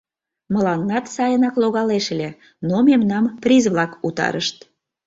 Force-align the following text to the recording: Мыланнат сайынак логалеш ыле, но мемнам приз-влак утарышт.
Мыланнат 0.53 1.05
сайынак 1.15 1.55
логалеш 1.61 2.05
ыле, 2.13 2.29
но 2.69 2.77
мемнам 2.87 3.25
приз-влак 3.43 3.91
утарышт. 4.07 4.57